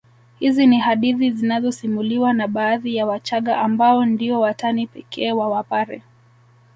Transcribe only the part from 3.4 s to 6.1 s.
ambao ndio watani pekee wa Wapare